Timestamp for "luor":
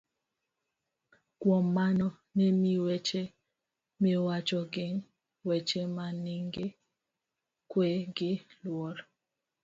8.63-8.95